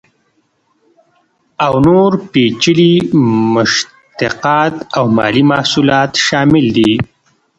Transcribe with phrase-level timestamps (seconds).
[1.65, 2.91] او نور پیچلي
[3.53, 6.91] مشتقات او مالي محصولات شامل دي.